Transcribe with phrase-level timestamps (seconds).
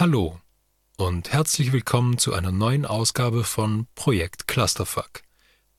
[0.00, 0.40] Hallo
[0.96, 5.22] und herzlich willkommen zu einer neuen Ausgabe von Projekt Clusterfuck,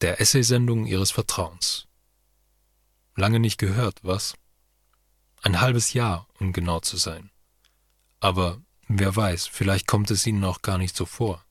[0.02, 1.88] der Essaysendung Ihres Vertrauens.
[3.16, 4.34] Lange nicht gehört, was?
[5.42, 7.32] Ein halbes Jahr, um genau zu sein.
[8.20, 11.46] Aber wer weiß, vielleicht kommt es Ihnen auch gar nicht so vor.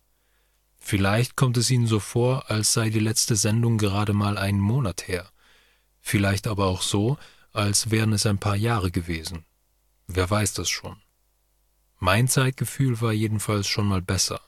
[0.76, 5.08] Vielleicht kommt es Ihnen so vor, als sei die letzte Sendung gerade mal einen Monat
[5.08, 5.30] her.
[6.02, 7.16] Vielleicht aber auch so,
[7.50, 9.46] als wären es ein paar Jahre gewesen.
[10.06, 11.00] Wer weiß das schon.
[12.10, 14.40] Mein Zeitgefühl war jedenfalls schon mal besser.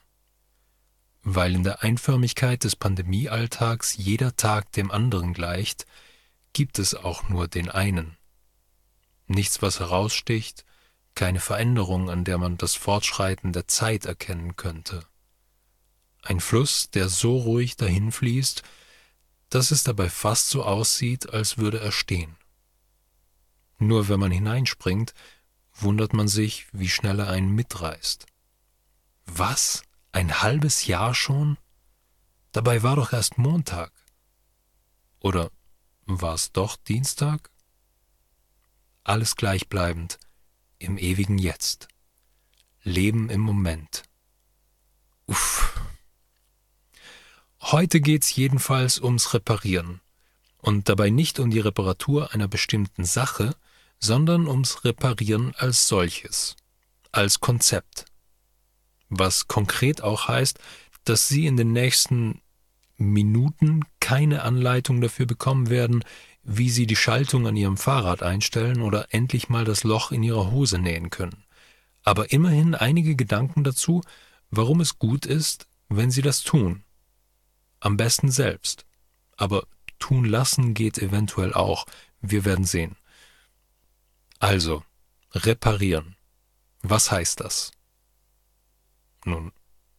[1.23, 5.85] Weil in der Einförmigkeit des Pandemiealltags jeder Tag dem anderen gleicht,
[6.55, 8.17] gibt es auch nur den einen.
[9.27, 10.65] Nichts, was heraussticht,
[11.15, 15.05] keine Veränderung, an der man das Fortschreiten der Zeit erkennen könnte.
[16.23, 18.63] Ein Fluss, der so ruhig dahinfließt,
[19.51, 22.37] dass es dabei fast so aussieht, als würde er stehen.
[23.77, 25.13] Nur wenn man hineinspringt,
[25.83, 28.27] wundert man sich, wie schnell er einen mitreißt.
[29.27, 29.83] Was?
[30.13, 31.57] Ein halbes Jahr schon?
[32.53, 33.93] Dabei war doch erst Montag.
[35.21, 35.51] Oder
[36.07, 37.51] war es doch Dienstag?
[39.05, 40.19] Alles gleichbleibend,
[40.79, 41.89] im ewigen Jetzt.
[42.83, 44.03] Leben im Moment.
[45.27, 45.81] Uff.
[47.61, 50.01] Heute geht's jedenfalls ums Reparieren.
[50.59, 53.55] Und dabei nicht um die Reparatur einer bestimmten Sache,
[54.01, 56.57] sondern ums Reparieren als solches,
[57.13, 58.07] als Konzept.
[59.09, 60.59] Was konkret auch heißt,
[61.05, 62.41] dass Sie in den nächsten
[62.97, 66.05] Minuten keine Anleitung dafür bekommen werden,
[66.43, 70.51] wie Sie die Schaltung an Ihrem Fahrrad einstellen oder endlich mal das Loch in Ihrer
[70.51, 71.45] Hose nähen können.
[72.03, 74.03] Aber immerhin einige Gedanken dazu,
[74.51, 76.85] warum es gut ist, wenn Sie das tun.
[77.81, 78.87] Am besten selbst.
[79.37, 79.67] Aber
[79.99, 81.87] tun lassen geht eventuell auch.
[82.21, 82.97] Wir werden sehen.
[84.41, 84.83] Also,
[85.33, 86.17] reparieren.
[86.83, 87.73] Was heißt das?
[89.25, 89.53] Nun,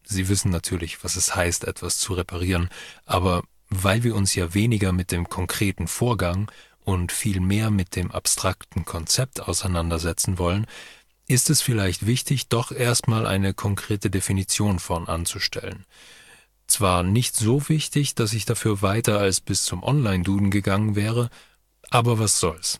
[0.03, 2.69] Sie wissen natürlich, was es heißt, etwas zu reparieren,
[3.05, 6.51] aber weil wir uns ja weniger mit dem konkreten Vorgang
[6.83, 10.65] und viel mehr mit dem abstrakten Konzept auseinandersetzen wollen,
[11.27, 15.85] ist es vielleicht wichtig, doch erstmal eine konkrete Definition vorn anzustellen.
[16.67, 21.29] Zwar nicht so wichtig, dass ich dafür weiter als bis zum Online-Duden gegangen wäre,
[21.89, 22.79] aber was soll's.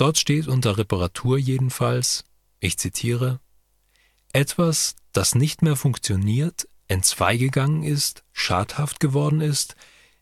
[0.00, 2.24] Dort steht unter Reparatur jedenfalls,
[2.58, 3.38] ich zitiere,
[4.32, 9.76] etwas, das nicht mehr funktioniert, entzweigegangen ist, schadhaft geworden ist,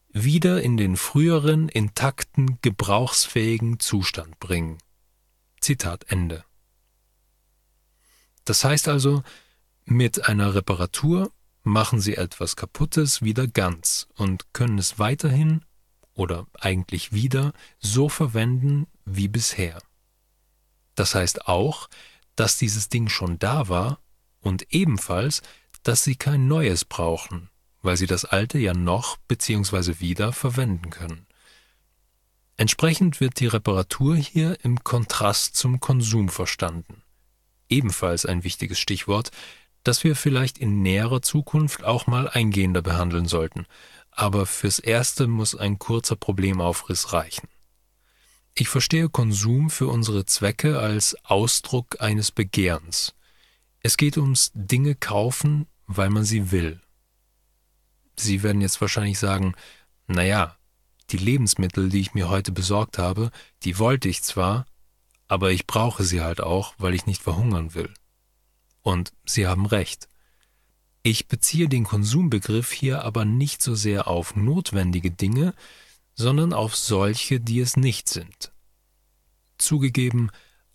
[0.08, 4.78] wieder in den früheren, intakten, gebrauchsfähigen Zustand bringen.
[5.60, 6.44] Zitat Ende.
[8.44, 9.22] Das heißt also,
[9.84, 11.30] mit einer Reparatur
[11.62, 15.64] machen Sie etwas Kaputtes wieder ganz und können es weiterhin
[16.18, 19.80] oder eigentlich wieder so verwenden wie bisher.
[20.96, 21.88] Das heißt auch,
[22.34, 24.00] dass dieses Ding schon da war
[24.40, 25.42] und ebenfalls,
[25.84, 27.50] dass sie kein neues brauchen,
[27.82, 30.00] weil sie das alte ja noch bzw.
[30.00, 31.26] wieder verwenden können.
[32.56, 37.02] Entsprechend wird die Reparatur hier im Kontrast zum Konsum verstanden.
[37.68, 39.30] Ebenfalls ein wichtiges Stichwort,
[39.84, 43.66] das wir vielleicht in näherer Zukunft auch mal eingehender behandeln sollten,
[44.18, 47.48] aber fürs Erste muss ein kurzer Problemaufriss reichen.
[48.52, 53.14] Ich verstehe Konsum für unsere Zwecke als Ausdruck eines Begehrens.
[53.78, 56.80] Es geht ums Dinge kaufen, weil man sie will.
[58.18, 59.54] Sie werden jetzt wahrscheinlich sagen,
[60.08, 60.56] na ja,
[61.10, 63.30] die Lebensmittel, die ich mir heute besorgt habe,
[63.62, 64.66] die wollte ich zwar,
[65.28, 67.94] aber ich brauche sie halt auch, weil ich nicht verhungern will.
[68.82, 70.08] Und Sie haben recht.
[71.10, 75.54] Ich beziehe den Konsumbegriff hier aber nicht so sehr auf notwendige Dinge,
[76.14, 78.52] sondern auf solche, die es nicht sind.
[79.56, 80.30] Zugegeben,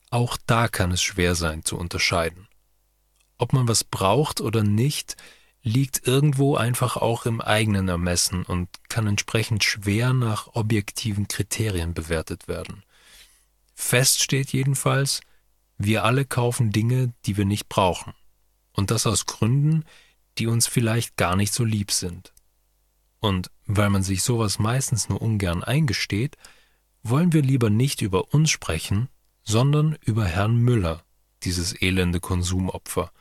[0.09, 2.47] auch da kann es schwer sein zu unterscheiden.
[3.37, 5.17] Ob man was braucht oder nicht,
[5.61, 12.47] liegt irgendwo einfach auch im eigenen Ermessen und kann entsprechend schwer nach objektiven Kriterien bewertet
[12.47, 12.81] werden.
[13.75, 15.21] Fest steht jedenfalls,
[15.77, 18.15] wir alle kaufen Dinge, die wir nicht brauchen.
[18.71, 19.85] Und das aus Gründen,
[20.37, 22.33] die uns vielleicht gar nicht so lieb sind.
[23.19, 26.35] Und weil man sich sowas meistens nur ungern eingesteht,
[27.03, 29.09] wollen wir lieber nicht über uns sprechen,
[29.43, 31.03] sondern über Herrn Müller,
[31.43, 33.11] dieses elende Konsumopfer.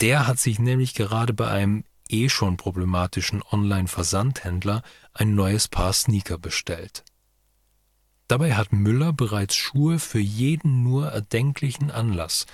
[0.00, 4.82] Der hat sich nämlich gerade bei einem eh schon problematischen Online-Versandhändler
[5.14, 7.04] ein neues Paar Sneaker bestellt.
[8.28, 12.46] Dabei hat Müller bereits Schuhe für jeden nur erdenklichen Anlass,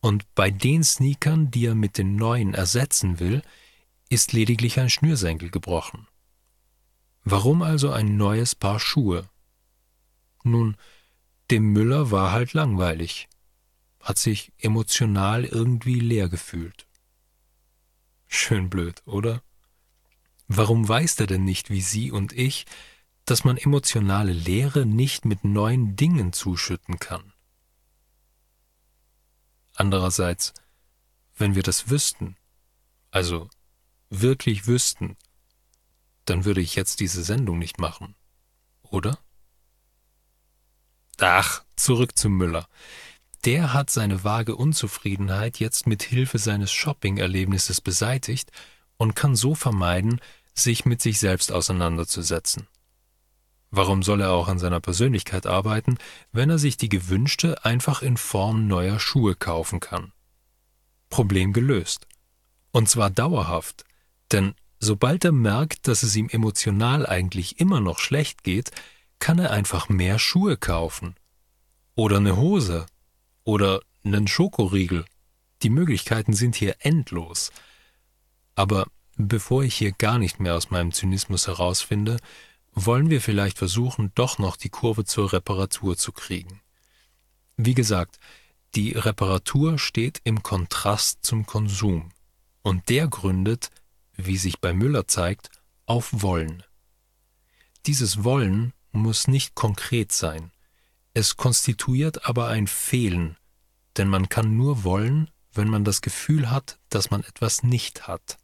[0.00, 3.42] und bei den Sneakern, die er mit den neuen ersetzen will,
[4.08, 6.08] ist lediglich ein Schnürsenkel gebrochen.
[7.24, 9.28] Warum also ein neues Paar Schuhe?
[10.42, 10.76] Nun,
[11.50, 13.28] dem Müller war halt langweilig.
[14.00, 16.86] hat sich emotional irgendwie leer gefühlt.
[18.28, 19.42] Schön blöd, oder?
[20.48, 22.64] Warum weiß er denn nicht, wie Sie und ich,
[23.26, 27.34] dass man emotionale Leere nicht mit neuen Dingen zuschütten kann?
[29.80, 30.52] Andererseits,
[31.38, 32.36] wenn wir das wüssten,
[33.10, 33.48] also
[34.10, 35.16] wirklich wüssten,
[36.26, 38.14] dann würde ich jetzt diese Sendung nicht machen,
[38.82, 39.18] oder?
[41.18, 42.68] Ach, zurück zu Müller.
[43.46, 48.52] Der hat seine vage Unzufriedenheit jetzt mit Hilfe seines Shopping-Erlebnisses beseitigt
[48.98, 50.20] und kann so vermeiden,
[50.52, 52.66] sich mit sich selbst auseinanderzusetzen.
[53.70, 55.98] Warum soll er auch an seiner Persönlichkeit arbeiten,
[56.32, 60.12] wenn er sich die gewünschte einfach in Form neuer Schuhe kaufen kann?
[61.08, 62.06] Problem gelöst.
[62.72, 63.84] Und zwar dauerhaft,
[64.32, 68.70] denn sobald er merkt, dass es ihm emotional eigentlich immer noch schlecht geht,
[69.20, 71.14] kann er einfach mehr Schuhe kaufen.
[71.94, 72.86] Oder eine Hose.
[73.44, 75.04] Oder einen Schokoriegel.
[75.62, 77.52] Die Möglichkeiten sind hier endlos.
[78.54, 78.86] Aber
[79.16, 82.16] bevor ich hier gar nicht mehr aus meinem Zynismus herausfinde,
[82.72, 86.60] wollen wir vielleicht versuchen, doch noch die Kurve zur Reparatur zu kriegen.
[87.56, 88.18] Wie gesagt,
[88.74, 92.10] die Reparatur steht im Kontrast zum Konsum,
[92.62, 93.70] und der gründet,
[94.14, 95.50] wie sich bei Müller zeigt,
[95.86, 96.62] auf Wollen.
[97.86, 100.52] Dieses Wollen muss nicht konkret sein,
[101.12, 103.36] es konstituiert aber ein Fehlen,
[103.96, 108.38] denn man kann nur wollen, wenn man das Gefühl hat, dass man etwas nicht hat.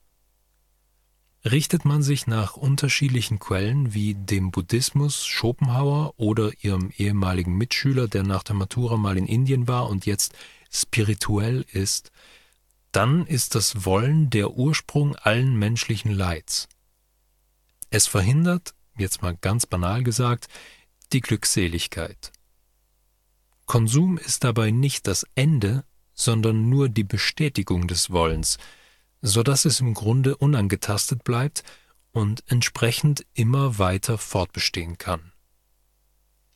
[1.51, 8.25] Richtet man sich nach unterschiedlichen Quellen wie dem Buddhismus, Schopenhauer oder ihrem ehemaligen Mitschüler, der
[8.25, 10.35] nach der Matura mal in Indien war und jetzt
[10.73, 12.11] spirituell ist,
[12.91, 16.67] dann ist das Wollen der Ursprung allen menschlichen Leids.
[17.91, 20.49] Es verhindert, jetzt mal ganz banal gesagt,
[21.13, 22.33] die Glückseligkeit.
[23.67, 28.59] Konsum ist dabei nicht das Ende, sondern nur die Bestätigung des Wollens,
[29.27, 31.65] so dass es im Grunde unangetastet bleibt
[32.13, 35.33] und entsprechend immer weiter fortbestehen kann.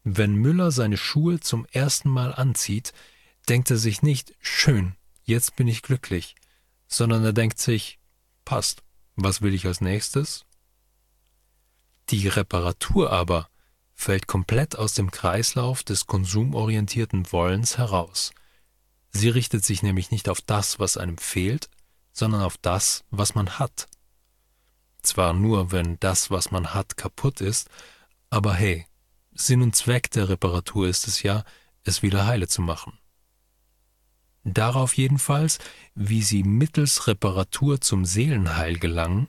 [0.04, 2.92] Wenn Müller seine Schuhe zum ersten Mal anzieht,
[3.48, 4.94] denkt er sich nicht schön,
[5.24, 6.36] jetzt bin ich glücklich,
[6.86, 7.98] sondern er denkt sich
[8.44, 8.84] passt,
[9.16, 10.44] was will ich als nächstes?
[12.10, 13.48] Die Reparatur aber
[13.94, 18.32] fällt komplett aus dem Kreislauf des konsumorientierten Wollens heraus.
[19.10, 21.68] Sie richtet sich nämlich nicht auf das, was einem fehlt,
[22.20, 23.88] sondern auf das, was man hat.
[25.02, 27.70] Zwar nur, wenn das, was man hat, kaputt ist,
[28.28, 28.86] aber hey,
[29.32, 31.44] Sinn und Zweck der Reparatur ist es ja,
[31.82, 32.92] es wieder heile zu machen.
[34.44, 35.58] Darauf jedenfalls,
[35.94, 39.28] wie sie mittels Reparatur zum Seelenheil gelangen,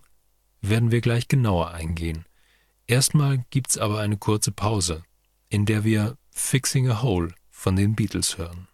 [0.60, 2.26] werden wir gleich genauer eingehen.
[2.88, 5.04] Erstmal gibt's aber eine kurze Pause,
[5.48, 8.68] in der wir Fixing a Hole von den Beatles hören.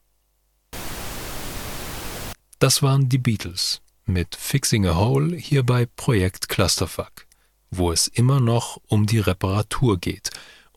[2.57, 7.27] Das waren die Beatles mit Fixing a Hole hier bei Projekt Clusterfuck,
[7.69, 10.30] wo es immer noch um die Reparatur geht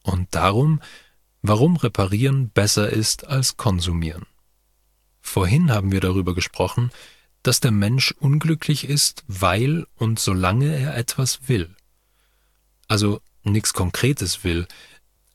[0.02, 0.80] und darum,
[1.42, 4.26] warum Reparieren besser ist als Konsumieren.
[5.20, 6.90] Vorhin haben wir darüber gesprochen,
[7.42, 11.74] dass der Mensch unglücklich ist, weil und solange er etwas will.
[12.88, 14.66] Also nichts Konkretes will,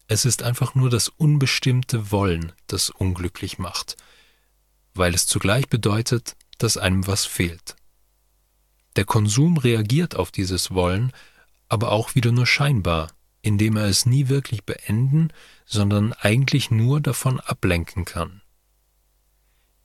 [0.08, 3.98] es ist einfach nur das unbestimmte Wollen, das unglücklich macht,
[4.94, 7.76] weil es zugleich bedeutet, dass einem was fehlt.
[8.96, 11.12] Der Konsum reagiert auf dieses Wollen,
[11.68, 13.12] aber auch wieder nur scheinbar,
[13.42, 15.30] indem er es nie wirklich beenden,
[15.66, 18.42] sondern eigentlich nur davon ablenken kann.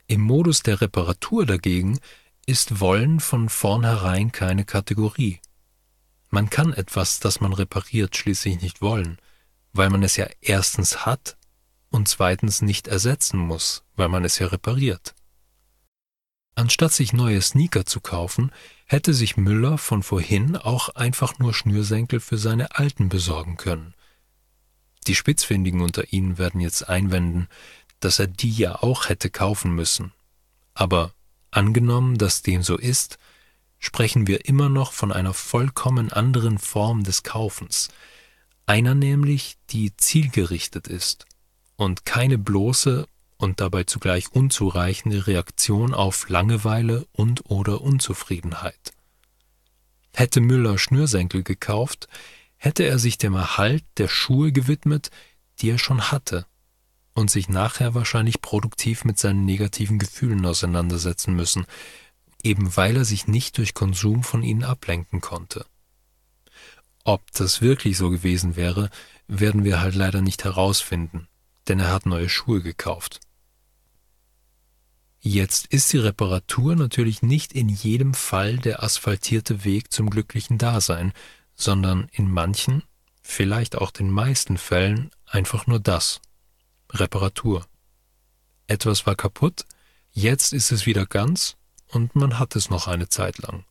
[0.07, 1.99] Im Modus der Reparatur dagegen
[2.47, 5.41] ist Wollen von vornherein keine Kategorie.
[6.31, 9.19] Man kann etwas, das man repariert, schließlich nicht wollen,
[9.73, 11.37] weil man es ja erstens hat
[11.91, 15.15] und zweitens nicht ersetzen muss, weil man es ja repariert.
[16.71, 18.53] Anstatt sich neue Sneaker zu kaufen,
[18.87, 23.93] hätte sich Müller von vorhin auch einfach nur Schnürsenkel für seine alten besorgen können.
[25.09, 27.49] Die Spitzfindigen unter Ihnen werden jetzt einwenden,
[27.99, 30.13] dass er die ja auch hätte kaufen müssen.
[30.73, 31.13] Aber
[31.51, 33.19] angenommen, dass dem so ist,
[33.81, 37.89] sprechen wir immer noch von einer vollkommen anderen Form des Kaufens,
[38.67, 41.27] einer nämlich, die zielgerichtet ist
[41.75, 43.09] und keine bloße
[43.41, 48.93] und dabei zugleich unzureichende Reaktion auf Langeweile und oder Unzufriedenheit.
[50.13, 52.09] Hätte Müller Schnürsenkel gekauft,
[52.57, 55.11] hätte er sich dem Erhalt der Schuhe gewidmet,
[55.59, 56.47] die er schon hatte,
[57.15, 61.65] und sich nachher wahrscheinlich produktiv mit seinen negativen Gefühlen auseinandersetzen müssen,
[62.43, 65.65] eben weil er sich nicht durch Konsum von ihnen ablenken konnte.
[67.05, 68.91] Ob das wirklich so gewesen wäre,
[69.27, 71.29] werden wir halt leider nicht herausfinden,
[71.69, 73.21] denn er hat neue Schuhe gekauft.
[75.23, 81.13] Jetzt ist die Reparatur natürlich nicht in jedem Fall der asphaltierte Weg zum glücklichen Dasein,
[81.55, 82.83] sondern in manchen,
[83.23, 86.23] vielleicht auch den meisten Fällen einfach nur das.
[86.91, 87.67] Reparatur.
[88.67, 89.67] Etwas war kaputt,
[90.11, 93.65] jetzt ist es wieder ganz und man hat es noch eine Zeit lang.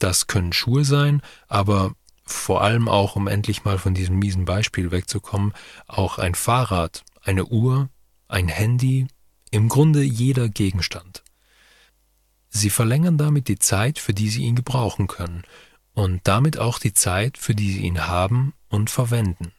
[0.00, 1.94] Das können Schuhe sein, aber
[2.24, 5.52] vor allem auch, um endlich mal von diesem miesen Beispiel wegzukommen,
[5.86, 7.88] auch ein Fahrrad, eine Uhr,
[8.26, 9.06] ein Handy,
[9.50, 11.22] im Grunde jeder Gegenstand.
[12.48, 15.42] Sie verlängern damit die Zeit, für die Sie ihn gebrauchen können,
[15.92, 19.52] und damit auch die Zeit, für die Sie ihn haben und verwenden.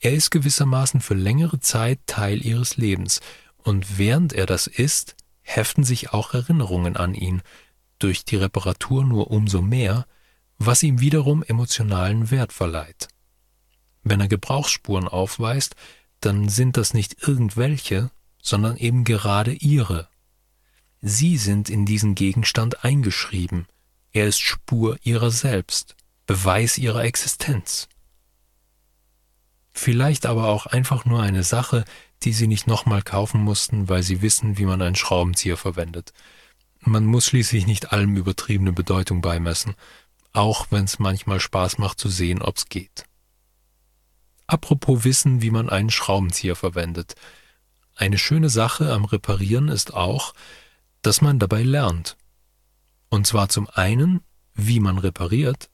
[0.00, 3.20] Er ist gewissermaßen für längere Zeit Teil Ihres Lebens,
[3.56, 7.42] und während er das ist, heften sich auch Erinnerungen an ihn,
[7.98, 10.06] durch die Reparatur nur umso mehr,
[10.58, 13.08] was ihm wiederum emotionalen Wert verleiht.
[14.02, 15.74] Wenn er Gebrauchsspuren aufweist,
[16.20, 18.10] dann sind das nicht irgendwelche,
[18.46, 20.08] sondern eben gerade ihre.
[21.00, 23.66] Sie sind in diesen Gegenstand eingeschrieben,
[24.12, 27.88] er ist Spur ihrer selbst, Beweis ihrer Existenz.
[29.72, 31.84] Vielleicht aber auch einfach nur eine Sache,
[32.22, 36.12] die sie nicht nochmal kaufen mussten, weil sie wissen, wie man einen Schraubenzieher verwendet.
[36.80, 39.74] Man muss schließlich nicht allem übertriebene Bedeutung beimessen,
[40.32, 43.04] auch wenn es manchmal Spaß macht zu sehen, ob's geht.
[44.46, 47.14] Apropos Wissen, wie man einen Schraubenzieher verwendet.
[47.96, 50.34] Eine schöne Sache am Reparieren ist auch,
[51.00, 52.18] dass man dabei lernt.
[53.08, 54.20] Und zwar zum einen,
[54.52, 55.70] wie man repariert,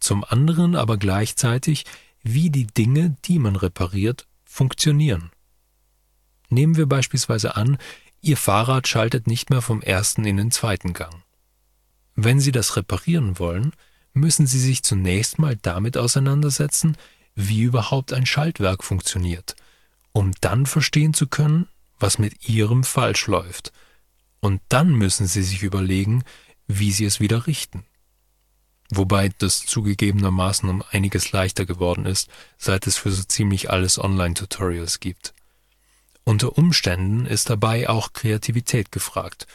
[0.00, 1.84] zum anderen aber gleichzeitig,
[2.22, 5.30] wie die Dinge, die man repariert, funktionieren.
[6.48, 7.76] Nehmen wir beispielsweise an,
[8.20, 11.22] Ihr Fahrrad schaltet nicht mehr vom ersten in den zweiten Gang.
[12.16, 13.72] Wenn Sie das reparieren wollen,
[14.14, 16.96] müssen Sie sich zunächst mal damit auseinandersetzen,
[17.34, 19.54] wie überhaupt ein Schaltwerk funktioniert–
[20.18, 21.68] um dann verstehen zu können,
[22.00, 23.72] was mit ihrem falsch läuft.
[24.40, 26.24] Und dann müssen sie sich überlegen,
[26.66, 27.84] wie sie es wieder richten.
[28.90, 34.98] Wobei das zugegebenermaßen um einiges leichter geworden ist, seit es für so ziemlich alles Online-Tutorials
[34.98, 35.34] gibt.
[36.24, 39.46] Unter Umständen ist dabei auch Kreativität gefragt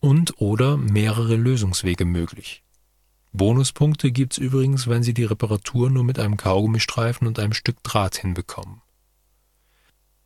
[0.00, 2.62] und oder mehrere Lösungswege möglich.
[3.34, 8.16] Bonuspunkte gibt's übrigens, wenn Sie die Reparatur nur mit einem Kaugummistreifen und einem Stück Draht
[8.16, 8.80] hinbekommen.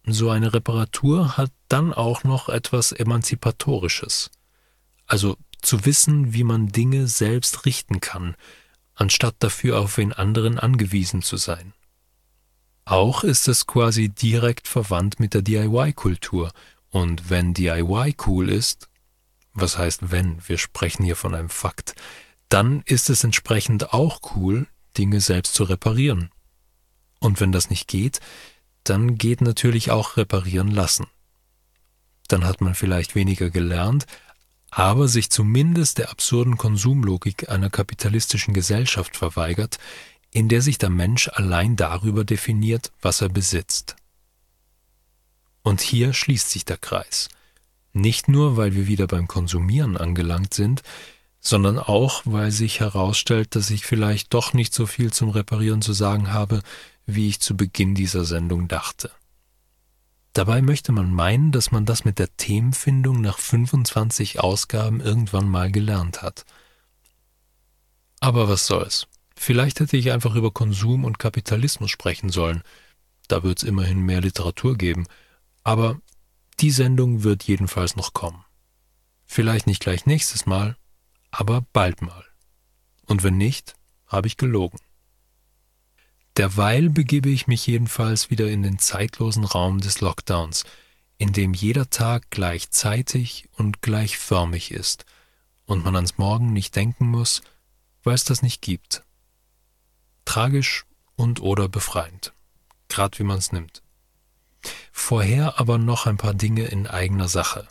[0.04, 4.30] So eine Reparatur hat dann auch noch etwas Emanzipatorisches.
[5.06, 8.34] Also zu wissen, wie man Dinge selbst richten kann,
[8.94, 11.72] anstatt dafür auf den anderen angewiesen zu sein.
[12.84, 16.52] Auch ist es quasi direkt verwandt mit der DIY-Kultur.
[16.90, 18.88] Und wenn DIY cool ist,
[19.54, 21.94] was heißt wenn, wir sprechen hier von einem Fakt,
[22.48, 24.66] dann ist es entsprechend auch cool,
[24.98, 26.30] Dinge selbst zu reparieren.
[27.20, 28.20] Und wenn das nicht geht,
[28.84, 31.06] dann geht natürlich auch reparieren lassen.
[32.28, 34.06] Dann hat man vielleicht weniger gelernt,
[34.70, 39.78] aber sich zumindest der absurden Konsumlogik einer kapitalistischen Gesellschaft verweigert,
[40.30, 43.96] in der sich der Mensch allein darüber definiert, was er besitzt.
[45.62, 47.28] Und hier schließt sich der Kreis.
[47.92, 50.82] Nicht nur, weil wir wieder beim Konsumieren angelangt sind,
[51.38, 55.92] sondern auch, weil sich herausstellt, dass ich vielleicht doch nicht so viel zum Reparieren zu
[55.92, 56.62] sagen habe,
[57.06, 59.10] wie ich zu Beginn dieser Sendung dachte.
[60.32, 65.70] Dabei möchte man meinen, dass man das mit der Themenfindung nach 25 Ausgaben irgendwann mal
[65.70, 66.46] gelernt hat.
[68.20, 69.08] Aber was soll's?
[69.36, 72.62] Vielleicht hätte ich einfach über Konsum und Kapitalismus sprechen sollen.
[73.28, 75.06] Da wird's immerhin mehr Literatur geben.
[75.64, 76.00] Aber
[76.60, 78.44] die Sendung wird jedenfalls noch kommen.
[79.26, 80.76] Vielleicht nicht gleich nächstes Mal,
[81.30, 82.24] aber bald mal.
[83.06, 83.74] Und wenn nicht,
[84.06, 84.78] habe ich gelogen.
[86.38, 90.64] Derweil begebe ich mich jedenfalls wieder in den zeitlosen Raum des Lockdowns,
[91.18, 95.04] in dem jeder Tag gleichzeitig und gleichförmig ist
[95.66, 97.42] und man ans Morgen nicht denken muss,
[98.02, 99.04] weil es das nicht gibt.
[100.24, 100.86] Tragisch
[101.16, 102.32] und oder befreiend,
[102.88, 103.82] grad wie man's nimmt.
[104.90, 107.68] Vorher aber noch ein paar Dinge in eigener Sache.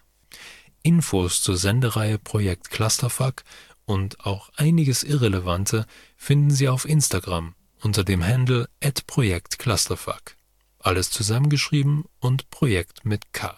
[0.84, 3.44] Infos zur Sendereihe Projekt Clusterfuck
[3.86, 8.70] und auch einiges Irrelevante finden Sie auf Instagram unter dem Handle
[9.08, 10.36] Projekt Clusterfuck.
[10.80, 13.56] Alles zusammengeschrieben und Projekt mit K.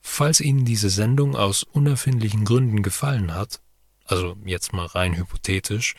[0.00, 3.60] Falls Ihnen diese Sendung aus unerfindlichen Gründen gefallen hat,
[4.04, 5.94] also jetzt mal rein hypothetisch,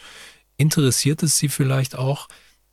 [0.57, 2.27] interessiert es Sie vielleicht auch,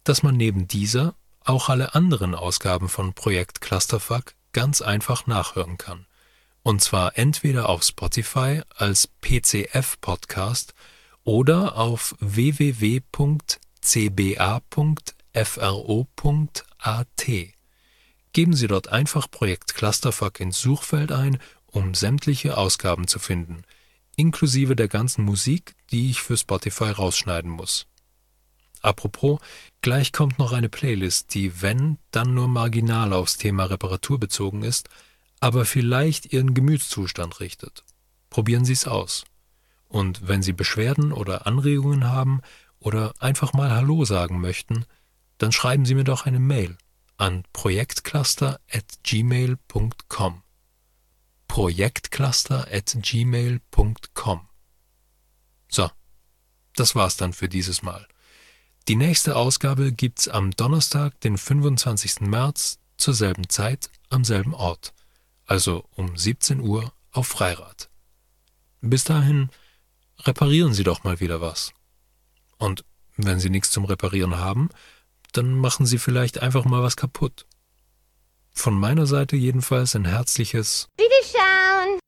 [0.04, 6.06] dass man neben dieser auch alle anderen Ausgaben von Projekt Clusterfuck ganz einfach nachhören kann.
[6.62, 10.74] Und zwar entweder auf Spotify als PCF-Podcast
[11.24, 13.00] oder auf www
[13.82, 14.62] cba.fro.at.
[18.32, 21.38] Geben Sie dort einfach Projekt Clusterfuck ins Suchfeld ein
[21.72, 23.62] um sämtliche Ausgaben zu finden,
[24.14, 27.86] inklusive der ganzen Musik, die ich für Spotify rausschneiden muss.
[28.82, 29.40] Apropos,
[29.80, 34.88] gleich kommt noch eine Playlist, die, wenn, dann nur marginal aufs Thema Reparatur bezogen ist,
[35.40, 37.84] aber vielleicht Ihren Gemütszustand richtet.
[38.28, 39.24] Probieren Sie es aus.
[39.88, 42.42] Und wenn Sie Beschwerden oder Anregungen haben
[42.82, 44.86] oder einfach mal Hallo sagen möchten,
[45.38, 46.76] dann schreiben Sie mir doch eine Mail
[47.16, 50.42] an projektcluster@gmail.com.
[51.48, 54.48] projektcluster@gmail.com.
[55.68, 55.90] So,
[56.76, 58.06] das war's dann für dieses Mal.
[58.88, 62.22] Die nächste Ausgabe gibt's am Donnerstag, den 25.
[62.22, 64.92] März, zur selben Zeit, am selben Ort,
[65.46, 67.90] also um 17 Uhr auf Freirad.
[68.80, 69.50] Bis dahin
[70.20, 71.72] reparieren Sie doch mal wieder was.
[72.62, 72.84] Und
[73.16, 74.68] wenn Sie nichts zum Reparieren haben,
[75.32, 77.44] dann machen Sie vielleicht einfach mal was kaputt.
[78.52, 82.00] Von meiner Seite jedenfalls ein herzliches Wiederschauen!